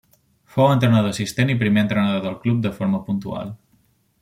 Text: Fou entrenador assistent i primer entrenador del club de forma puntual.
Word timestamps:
Fou 0.53 0.69
entrenador 0.75 1.11
assistent 1.15 1.51
i 1.53 1.57
primer 1.59 1.83
entrenador 1.85 2.25
del 2.25 2.39
club 2.47 2.65
de 2.67 2.73
forma 2.81 3.05
puntual. 3.11 3.55